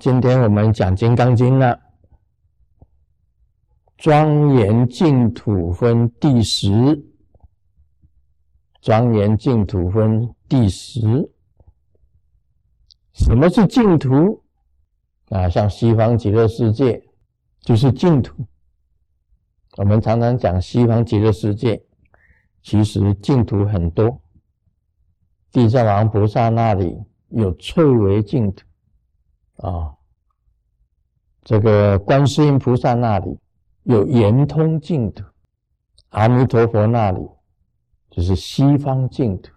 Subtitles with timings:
[0.00, 1.80] 今天我们讲《金刚经》了，
[3.96, 7.04] 庄严净土分第十，
[8.80, 11.00] 庄严净土分第十。
[13.12, 14.44] 什么是净土？
[15.30, 17.02] 啊，像西方极乐世界
[17.60, 18.46] 就是净土。
[19.78, 21.82] 我们常常讲西方极乐世界，
[22.62, 24.20] 其实净土很多。
[25.50, 26.96] 地藏王菩萨那里
[27.30, 28.67] 有翠微净土。
[29.58, 29.94] 啊，
[31.42, 33.38] 这个观世音菩萨那里
[33.82, 35.24] 有圆通净土，
[36.10, 37.28] 阿弥陀佛那里
[38.10, 39.52] 就是西方净土，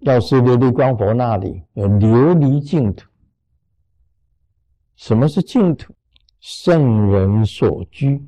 [0.00, 3.08] 药师琉璃光佛那里有琉璃净土。
[4.94, 5.94] 什么是净土？
[6.38, 8.24] 圣人所居，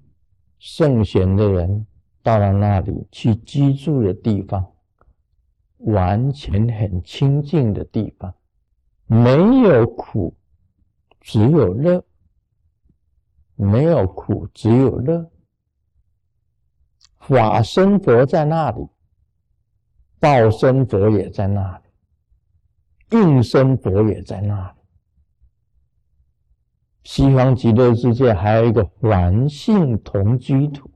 [0.59, 1.87] 圣贤的人
[2.23, 4.67] 到了那里去居住的地方，
[5.77, 8.35] 完全很清净的地方，
[9.07, 10.35] 没有苦。
[11.29, 12.03] 只有乐，
[13.55, 15.31] 没有苦，只有乐。
[17.19, 18.89] 法身佛在那里，
[20.19, 24.79] 报身佛也在那里，应身佛也在那里。
[27.05, 30.91] 西方极乐世界还有一个环性同居土，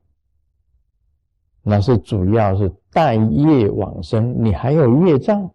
[1.61, 5.53] 那是主要是待业往生，你还有业障。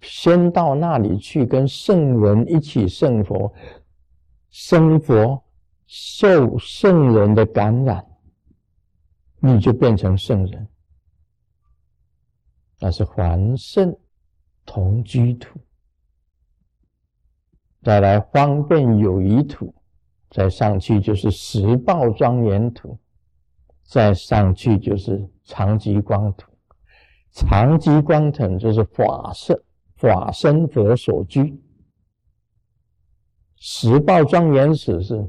[0.00, 3.52] 先到那里去，跟圣人一起圣佛
[4.50, 5.42] 生佛，
[5.86, 8.04] 受圣人的感染，
[9.40, 10.68] 你就变成圣人。
[12.80, 13.96] 那是还圣
[14.64, 15.58] 同居土，
[17.82, 19.74] 再来方便有余土，
[20.30, 22.96] 再上去就是十报庄严土，
[23.82, 26.50] 再上去就是长吉光土。
[27.32, 29.60] 长吉光土就是法身。
[29.98, 31.60] 法身佛所居，
[33.56, 35.28] 十报庄严史是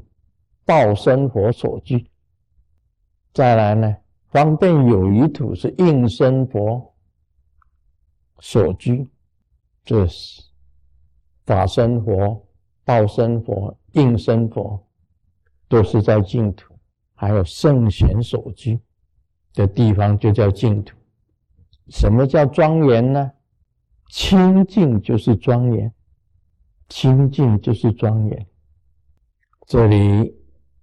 [0.64, 2.08] 报身佛所居。
[3.34, 3.96] 再来呢，
[4.28, 6.94] 方便有余土是应身佛
[8.38, 9.10] 所居，
[9.84, 10.40] 这是
[11.44, 12.48] 法身佛、
[12.84, 14.88] 报身佛、应身佛
[15.68, 16.72] 都是在净土，
[17.14, 18.80] 还有圣贤所居
[19.52, 20.96] 的地方就叫净土。
[21.88, 23.32] 什么叫庄严呢？
[24.10, 25.92] 清净就是庄严，
[26.88, 28.46] 清净就是庄严。
[29.66, 30.34] 这里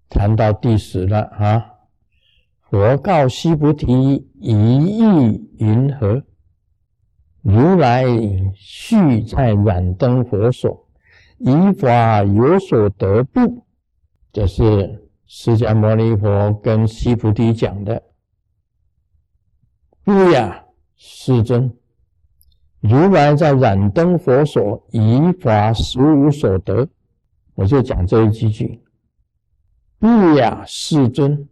[0.08, 1.74] 谈到第十了啊！
[2.62, 6.24] 佛告须菩提：“一意云何？
[7.42, 8.06] 如来
[8.56, 10.88] 续在燃灯佛所，
[11.38, 13.66] 以法有所得不？”
[14.32, 18.02] 这是释迦牟尼佛跟须菩提讲的。
[20.06, 20.64] 不呀，
[20.96, 21.77] 世尊。
[22.80, 26.88] 如来在燃灯佛所，以法实无所得。
[27.56, 28.84] 我就讲这一几句。
[29.98, 30.08] 不
[30.38, 31.50] 呀，世尊！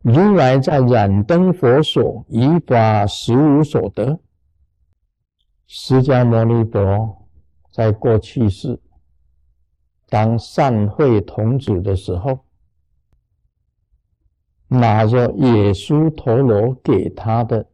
[0.00, 4.18] 如来在燃灯佛所，以法实无所得。
[5.66, 7.28] 释迦牟尼佛
[7.70, 8.80] 在过去世
[10.08, 12.38] 当善会童子的时候，
[14.68, 17.66] 拿着耶稣陀罗给他的。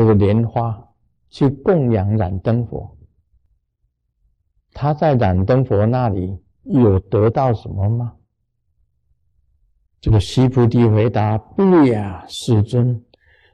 [0.00, 0.82] 这个莲花
[1.28, 2.96] 去供养燃灯佛，
[4.72, 8.14] 他在燃灯佛那里有得到什么吗？
[10.00, 13.04] 这个西菩提回答：不呀，世尊，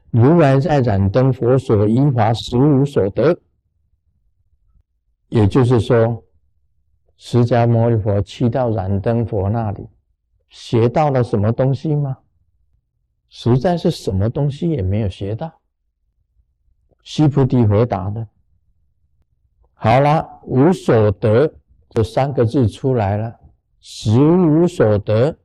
[0.09, 3.37] 如来在燃灯佛所因法实无所得。
[5.27, 6.23] 也就是说，
[7.17, 9.85] 释迦牟尼佛去到燃灯佛那里，
[10.47, 12.17] 学到了什么东西吗？
[13.27, 15.51] 实在是什么东西也没有学到。
[17.09, 18.27] 西菩提回答的，
[19.73, 21.53] 好了，无所得
[21.89, 23.33] 这三个字出来了，
[23.79, 25.37] 实无所得，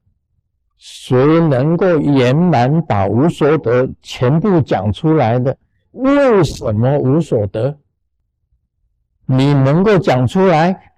[0.77, 1.17] 谁
[1.49, 5.57] 能够圆满把无所得全部讲出来的？
[5.93, 7.79] 为什么无所得？
[9.27, 10.95] 你能够讲出来，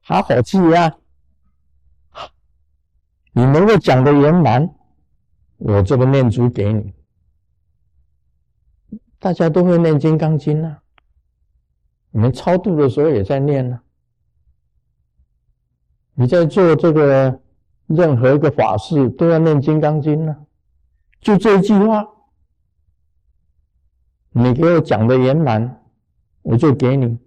[0.00, 0.96] 好好记呀！
[3.30, 4.68] 你能够讲的圆满，
[5.58, 6.95] 我这个念珠给你。
[9.18, 10.78] 大家都会念《金刚经》呐，
[12.10, 13.80] 你们超度的时候也在念呢。
[16.14, 17.40] 你在做这个
[17.86, 20.36] 任何一个法事都要念《金刚经》呢，
[21.20, 22.06] 就这一句话，
[24.30, 25.82] 你给我讲的圆满，
[26.42, 27.18] 我就给你。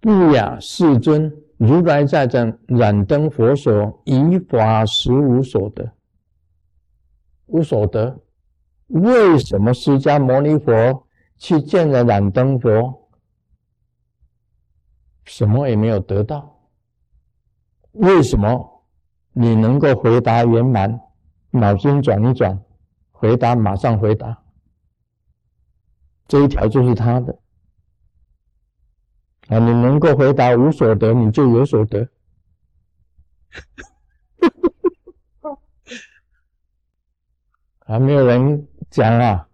[0.00, 5.90] 不雅世尊，如来在这燃灯佛所，以法实无所得，
[7.46, 8.18] 无所得。
[8.88, 11.06] 为什么释迦牟尼佛
[11.36, 13.08] 去见了燃灯佛，
[15.24, 16.60] 什么也没有得到。
[17.92, 18.84] 为什么
[19.32, 21.00] 你能够回答圆满？
[21.50, 22.62] 脑筋转一转，
[23.12, 24.42] 回答马上回答。
[26.28, 27.38] 这一条就是他的
[29.48, 29.58] 啊！
[29.58, 32.08] 你能够回答无所得，你就有所得。
[37.86, 39.48] 还 没有人讲啊，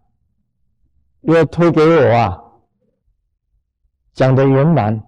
[1.23, 2.43] 要推给我啊，
[4.13, 5.03] 讲的圆满，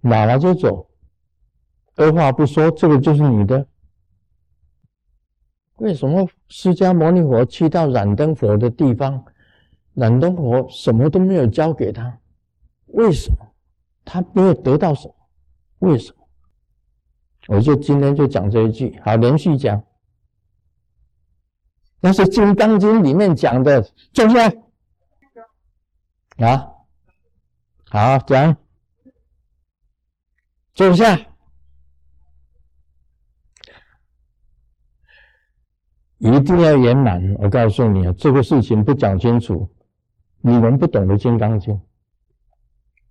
[0.00, 0.88] 买了就走，
[1.96, 3.66] 二话不说，这个就是你的。
[5.76, 9.24] 为什么释迦牟尼佛去到燃灯佛的地方，
[9.94, 12.18] 燃灯佛什么都没有交给他？
[12.86, 13.36] 为什么？
[14.04, 15.14] 他没有得到什么？
[15.80, 16.28] 为什么？
[17.48, 19.82] 我就今天就讲这一句，好，连续讲。
[22.04, 23.80] 那是《金刚经》里面讲的，
[24.12, 24.52] 坐下。
[26.38, 26.68] 啊，
[27.88, 28.56] 好讲，
[30.74, 31.16] 坐下。
[36.18, 37.34] 一定要圆满。
[37.38, 39.72] 我告诉你啊，这个事情不讲清楚，
[40.40, 41.72] 你们不懂得《金刚经》，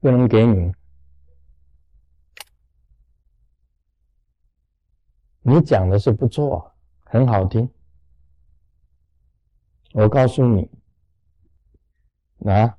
[0.02, 0.74] 不能给你。
[5.44, 6.74] 你讲的是不错，
[7.06, 7.70] 很好听。
[9.94, 10.70] 我告诉你，
[12.50, 12.78] 啊，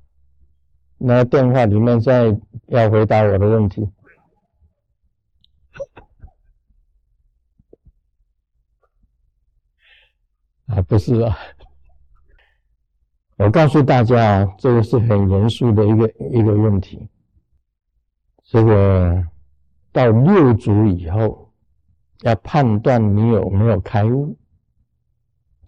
[0.97, 2.35] 那电话里面在
[2.67, 3.85] 要回答我的问题，
[10.65, 11.37] 啊，不是啊，
[13.37, 17.07] 我告诉大家啊，这个是很严肃的一个一个问题。
[18.43, 19.23] 这个
[19.91, 21.53] 到六祖以后，
[22.21, 24.35] 要判断你有没有开悟。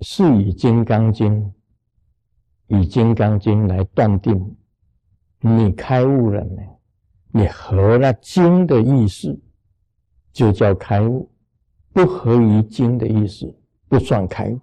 [0.02, 1.42] 是以《金刚经》
[2.68, 4.56] 以《金刚经》来断定
[5.40, 6.68] 你开悟了没？
[7.32, 9.40] 你合了经的意思，
[10.34, 11.30] 就叫开悟；
[11.94, 13.56] 不合于经的意思，
[13.88, 14.60] 不算开悟。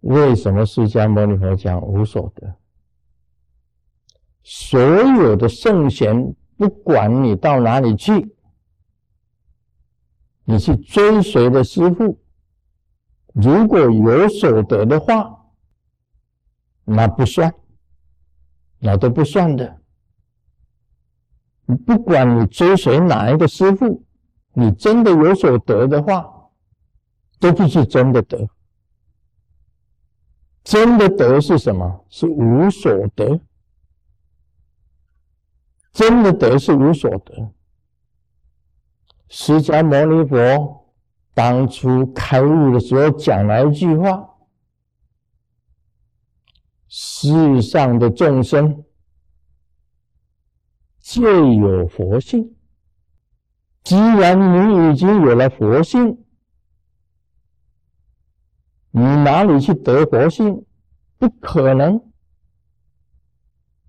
[0.00, 2.54] 为什么释迦牟尼佛讲无所得？
[4.42, 8.34] 所有的圣贤，不管你到哪里去，
[10.44, 12.18] 你去追随的师父。
[13.40, 15.44] 如果有所得的话，
[16.84, 17.54] 那不算，
[18.80, 19.80] 那都不算的。
[21.86, 24.04] 不管你追随哪一个师傅，
[24.54, 26.50] 你真的有所得的话，
[27.38, 28.48] 都不是真的得。
[30.64, 32.04] 真的得是什么？
[32.08, 33.40] 是无所得。
[35.92, 37.52] 真的得是无所得。
[39.28, 40.77] 释迦牟尼佛。
[41.38, 44.28] 当初开悟的时候讲了一句话
[46.90, 48.84] ：“世上的众生
[50.98, 52.56] 皆有佛性。
[53.84, 56.24] 既然你已经有了佛性，
[58.90, 60.66] 你哪里去得佛性？
[61.18, 62.02] 不可能。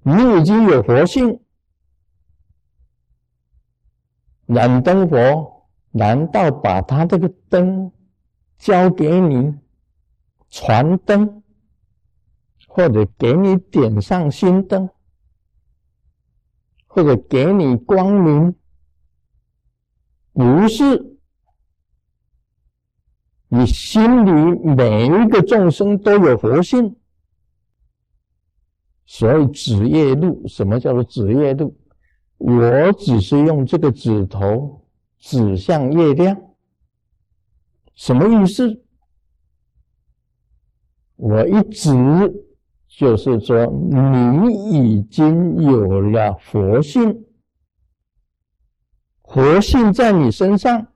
[0.03, 1.41] 你已经有佛性，
[4.45, 5.55] 燃灯佛。”
[5.91, 7.91] 难道把他这个灯
[8.57, 9.55] 交给你
[10.49, 11.41] 传灯，
[12.67, 14.89] 或者给你点上新灯，
[16.87, 18.55] 或者给你光明？
[20.33, 21.17] 不是，
[23.47, 24.31] 你心里
[24.75, 26.95] 每一个众生都有佛性，
[29.05, 31.75] 所以指业路，什么叫做指业路？
[32.37, 34.85] 我只是用这个指头。
[35.19, 36.41] 指向月亮，
[37.93, 38.81] 什么意思？
[41.17, 41.91] 我一指，
[42.87, 47.25] 就是说你已经有了佛性，
[49.23, 50.87] 佛性在你身上，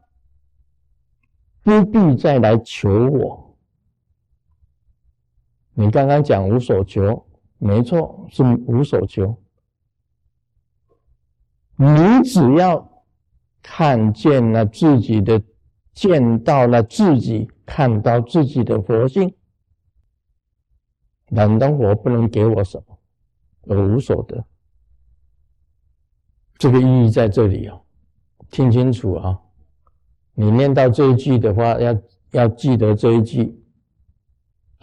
[1.62, 3.58] 不必再来求我。
[5.74, 7.28] 你刚刚讲无所求，
[7.58, 9.38] 没错，是无所求。
[11.76, 11.88] 你
[12.24, 12.93] 只要。
[13.64, 15.42] 看见了自己的，
[15.94, 19.34] 见到了自己，看到自己的佛性。
[21.30, 23.00] 难道佛不能给我什么？
[23.62, 24.46] 我无所得。
[26.58, 27.80] 这个意义在这里啊，
[28.52, 29.40] 听清楚啊！
[30.36, 32.02] 你念到这一句的话，要
[32.32, 33.64] 要记得这一句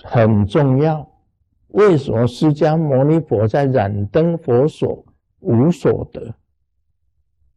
[0.02, 1.08] 很重要。
[1.68, 5.04] 为什么释迦牟尼佛在燃灯佛所
[5.38, 6.34] 无所得？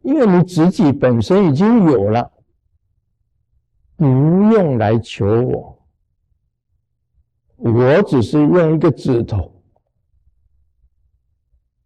[0.04, 2.32] 因为你自己本身已经有了，
[3.96, 5.88] 不用来求我，
[7.56, 9.64] 我只是用一个指头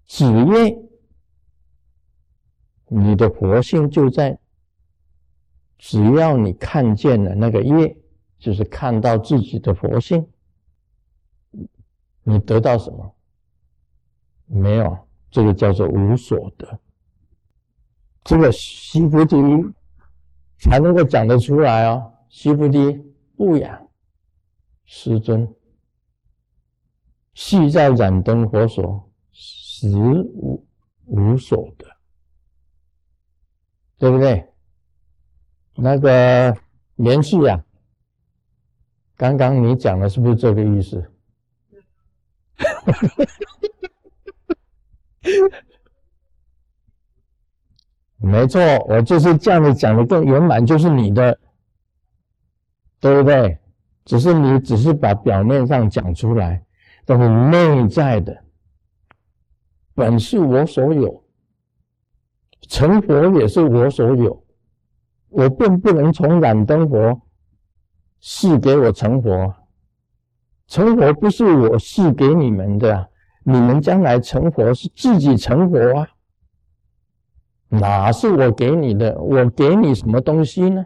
[0.07, 0.75] 子业，
[2.87, 4.39] 你的佛性就在，
[5.77, 7.95] 只要你看见了那个业，
[8.39, 10.27] 就是看到自己的佛性，
[12.23, 13.15] 你得到什么？
[14.47, 14.97] 没有，
[15.29, 16.79] 这个叫做无所得。
[18.27, 19.37] 这个西菩提
[20.59, 22.11] 才能够讲得出来哦。
[22.27, 22.91] 西菩提
[23.37, 23.87] 不养
[24.85, 25.55] 师尊，
[27.33, 29.09] 系在燃灯佛所。
[29.31, 29.87] 实
[30.33, 30.65] 无
[31.05, 31.87] 无所得，
[33.97, 34.45] 对不对？
[35.75, 36.57] 那个
[36.95, 37.63] 连续啊，
[39.15, 41.11] 刚刚你讲的是不是这个意思？
[48.19, 51.37] 没错，我就是这样子讲的更圆满，就是你的，
[52.99, 53.59] 对不对？
[54.05, 56.63] 只是你只是把表面上讲出来，
[57.05, 58.35] 但是内在的。
[59.93, 61.23] 本是我所有，
[62.69, 64.43] 成佛也是我所有，
[65.29, 67.21] 我并不能从燃灯佛
[68.21, 69.53] 赐给我成佛，
[70.67, 73.09] 成佛不是我赐给你们的，
[73.43, 76.07] 你们将来成佛是自己成佛啊，
[77.69, 79.19] 哪是我给你的？
[79.19, 80.85] 我给你什么东西呢？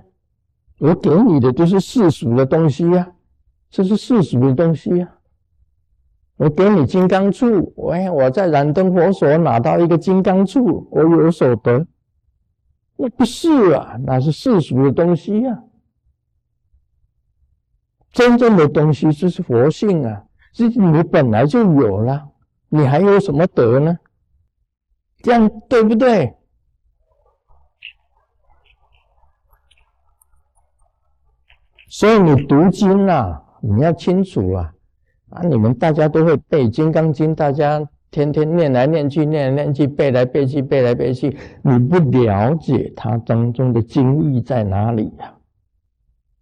[0.79, 3.11] 我给你的就是世俗的东西呀，
[3.69, 5.07] 这是世俗的东西呀。
[6.37, 11.85] 我给你金刚杵，喂，我在燃灯佛所拿到一个金刚杵，我有所得。
[12.97, 15.63] 那不是啊，那是世俗的东西呀。
[18.11, 22.27] 真正的东西就是佛性啊，是你本来就有了，
[22.69, 23.99] 你还有什么得呢？
[25.21, 26.35] 这样对不对？
[31.91, 34.73] 所以你读经啊，你要清楚啊。
[35.31, 35.41] 啊！
[35.43, 41.37] 你们大家都会背《金刚经》，大家天天念来念去，念来念去，背来背去，背来背去。
[41.61, 45.33] 你不了解它当中的经义在哪里呀？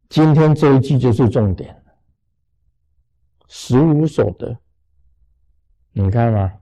[0.07, 1.75] 今天这一句就是重点，
[3.47, 4.55] 实无所得。
[5.91, 6.53] 你看吗？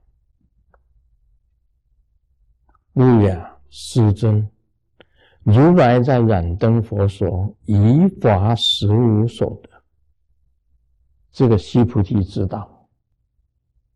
[2.94, 4.48] 路呀，师尊，
[5.50, 9.70] 如来在燃灯佛所，以法实无所得。
[11.30, 12.86] 这个西菩提知道，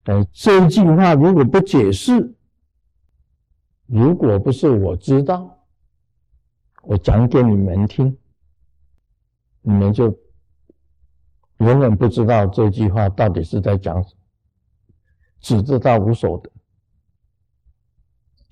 [0.03, 2.35] 但这一句话如果不解释，
[3.85, 5.63] 如果不是我知道，
[6.85, 8.17] 我讲给你们听，
[9.61, 10.07] 你们就
[11.59, 14.21] 永远不知道这句话到底是在讲什么，
[15.39, 16.51] 只知道无所得。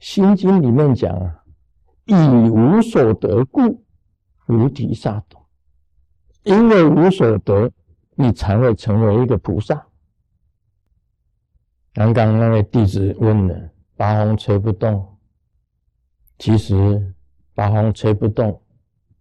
[0.01, 1.40] 心经里面讲啊，
[2.07, 2.15] 以
[2.51, 3.85] 无所得故，
[4.47, 5.39] 菩提萨埵，
[6.45, 7.71] 因为无所得。
[8.17, 9.87] 你才会成为一个菩萨。
[11.95, 15.17] 刚刚那位弟子问了：“八风吹不动。”
[16.39, 17.15] 其实
[17.55, 18.61] 八风吹不动，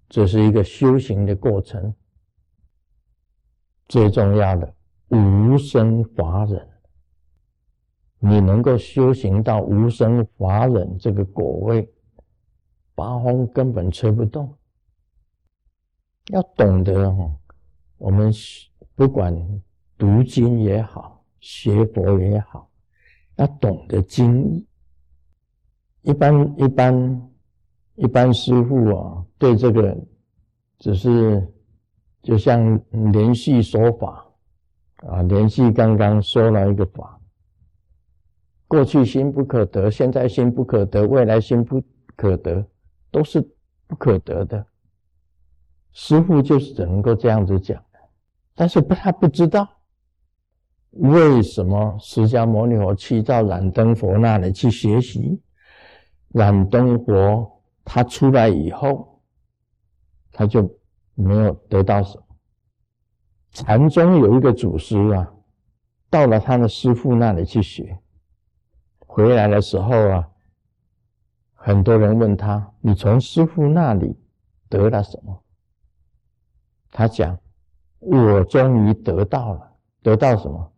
[0.09, 1.95] 这是一个修行的过程。
[3.88, 4.75] 最重要的
[5.07, 6.67] 无生法忍，
[8.19, 11.89] 你能够修行到无生法忍这个果位，
[13.00, 14.53] 八风根本吹不动。
[16.32, 17.36] 要懂得哦，
[17.98, 18.32] 我们。
[18.96, 19.34] 不管
[19.98, 22.70] 读经也好，学佛也好，
[23.38, 24.65] 要懂得经。
[26.01, 27.32] 一般一般
[27.96, 29.98] 一般师傅啊，对这个
[30.79, 31.48] 只是
[32.22, 32.77] 就像
[33.13, 34.25] 连续说法
[35.08, 37.22] 啊，连续刚刚说了一个法，
[38.68, 41.82] 过去心不可得，现在心不可得，未来心不
[42.18, 42.68] 可得，
[43.11, 43.41] 都是
[43.87, 44.65] 不可得的。
[45.91, 47.83] 师傅就是只能够这样子讲。
[48.55, 49.67] 但是不，他不知道
[50.91, 55.41] 为什么释迦牟尼佛去到燃灯佛那里去学习。
[56.29, 59.19] 燃灯佛他出来以后，
[60.31, 60.77] 他就
[61.15, 62.23] 没有得到什么。
[63.51, 65.33] 禅宗有一个祖师啊，
[66.09, 67.97] 到了他的师父那里去学，
[68.99, 70.29] 回来的时候啊，
[71.61, 74.17] 很多人问他：“你从师父那里
[74.67, 75.43] 得了什么？”
[76.91, 77.37] 他讲。
[78.01, 80.71] 我终于得到了，得到什么？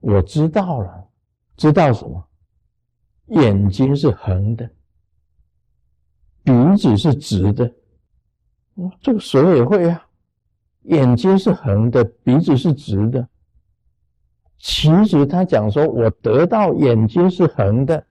[0.00, 1.08] 我知道了，
[1.56, 2.22] 知道什么？
[3.28, 4.70] 眼睛是横的，
[6.44, 7.72] 鼻子是直的。
[9.00, 10.06] 这个手也会啊，
[10.82, 13.26] 眼睛是横的，鼻子是直的。
[14.58, 18.06] 其实他讲说，我得到眼睛是横的，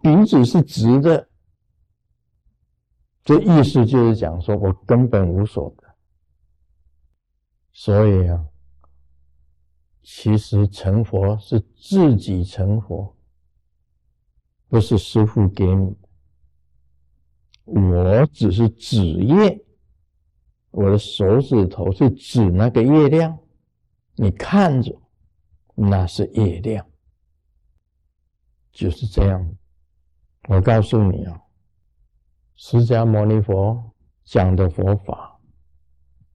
[0.00, 1.28] 鼻子是直的，
[3.24, 5.88] 这意思就是讲说我根本无所得。
[7.72, 8.46] 所以啊，
[10.02, 13.16] 其实成佛是自己成佛，
[14.68, 15.96] 不是师傅给你，
[17.64, 19.64] 我只是指业，
[20.70, 23.38] 我的手指头是指那个月亮，
[24.14, 25.00] 你看着，
[25.74, 26.84] 那是月亮，
[28.72, 29.54] 就是这样。
[30.48, 31.40] 我告诉你啊，
[32.56, 33.92] 释迦牟尼佛
[34.24, 35.38] 讲的佛法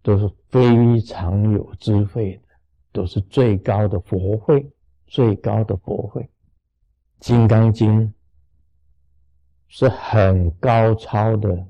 [0.04, 2.44] 都是非常有智慧的，
[2.92, 4.72] 都是最高的佛慧，
[5.08, 6.22] 最高的佛慧，
[7.20, 8.02] 《金刚经》。
[9.76, 11.68] 是很高超的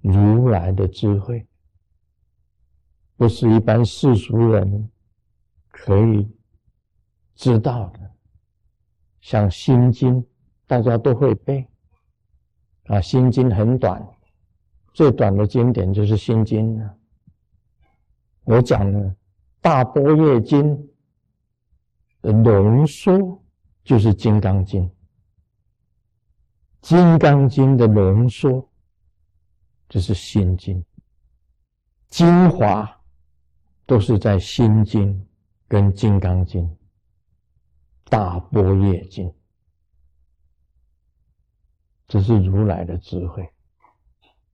[0.00, 1.44] 如来的智慧，
[3.16, 4.88] 不是一般世俗人
[5.72, 6.30] 可以
[7.34, 8.12] 知道的。
[9.20, 10.22] 像《心经》，
[10.70, 11.66] 大家都会背
[12.84, 14.00] 啊，《心经》很短，
[14.94, 16.96] 最短的经典就是《心经》了。
[18.44, 19.00] 我讲的
[19.60, 20.62] 《大般若经》
[22.22, 23.42] 的浓缩
[23.82, 24.84] 就是《金刚经》。
[26.82, 28.64] 《金刚经》的浓缩
[29.88, 30.80] 就是《心经》，
[32.10, 32.88] 精华
[33.86, 35.12] 都是在《心经》
[35.66, 36.62] 跟《金刚经》、
[38.08, 39.28] 《大般若经》，
[42.10, 43.48] 这是如来的智慧。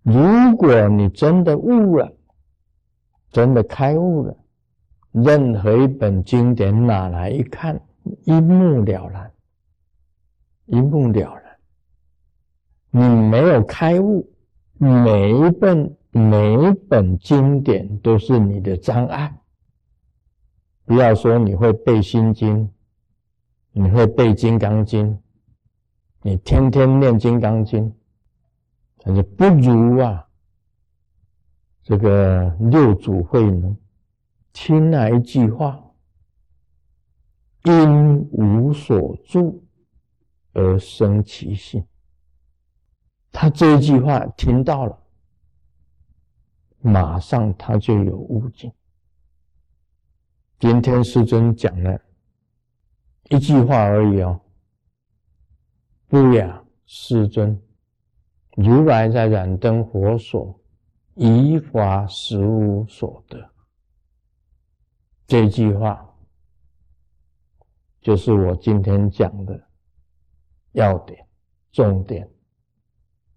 [0.02, 2.12] 如果你真的悟了，
[3.30, 4.36] 真的开悟了，
[5.10, 7.80] 任何一本经典拿来一看，
[8.25, 9.32] 一目了然，
[10.66, 11.42] 一目了然。
[12.90, 14.30] 你没有开悟，
[14.76, 19.34] 每一本每一本经典都是你的障碍。
[20.84, 22.70] 不要说你会背心经，
[23.72, 25.18] 你会背金刚经，
[26.26, 27.95] 你天天念金刚经，
[28.99, 30.26] 但是不如啊，
[31.85, 33.76] 这个六祖慧能
[34.52, 35.80] 听那一句话：
[37.62, 39.64] 因无所住
[40.53, 41.87] 而生其性。
[43.31, 44.98] 他这一句话听到了，
[46.81, 48.72] 马上他就有悟境。
[50.59, 52.00] 今天师尊讲了
[53.31, 54.40] 一句话而已哦，
[56.09, 57.61] 不呀，师尊，
[58.57, 60.57] 如来在燃灯佛所，
[61.14, 63.51] 依法实无所得。
[65.27, 66.09] 这句话
[68.01, 69.61] 就是我今天讲的
[70.73, 71.27] 要点、
[71.73, 72.31] 重点。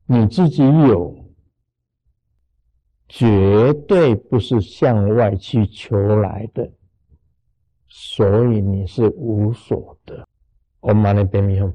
[0.06, 1.18] 你自己有，
[3.08, 6.72] 绝对不是向外去求来的，
[7.88, 10.28] 所以你是无所得。
[10.82, 11.74] 我们来边弥后。